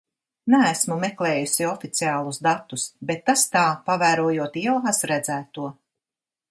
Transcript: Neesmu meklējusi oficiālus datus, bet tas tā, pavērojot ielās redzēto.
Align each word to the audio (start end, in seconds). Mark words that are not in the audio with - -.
Neesmu 0.51 0.95
meklējusi 1.03 1.67
oficiālus 1.73 2.41
datus, 2.47 2.87
bet 3.11 3.23
tas 3.31 3.47
tā, 3.57 3.67
pavērojot 3.91 4.61
ielās 4.67 5.07
redzēto. 5.13 5.73